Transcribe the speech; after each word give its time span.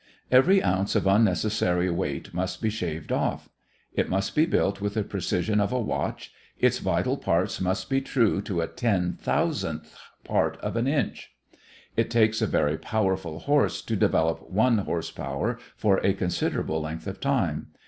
Every 0.31 0.63
ounce 0.63 0.95
of 0.95 1.05
unnecessary 1.05 1.87
weight 1.91 2.33
must 2.33 2.59
be 2.59 2.71
shaved 2.71 3.11
off. 3.11 3.49
It 3.93 4.09
must 4.09 4.33
be 4.33 4.47
built 4.47 4.81
with 4.81 4.95
the 4.95 5.03
precision 5.03 5.59
of 5.59 5.71
a 5.71 5.79
watch; 5.79 6.33
its 6.57 6.79
vital 6.79 7.17
parts 7.17 7.61
must 7.61 7.87
be 7.87 8.01
true 8.01 8.41
to 8.41 8.61
a 8.61 8.67
ten 8.67 9.13
thousandth 9.13 9.95
part 10.23 10.57
of 10.61 10.75
an 10.75 10.87
inch. 10.87 11.35
It 11.95 12.09
takes 12.09 12.41
a 12.41 12.47
very 12.47 12.79
powerful 12.79 13.41
horse 13.41 13.79
to 13.83 13.95
develop 13.95 14.49
one 14.49 14.79
horse 14.79 15.11
power 15.11 15.59
for 15.77 15.97
a 16.03 16.15
considerable 16.15 16.81
length 16.81 17.05
of 17.05 17.19
time. 17.19 17.67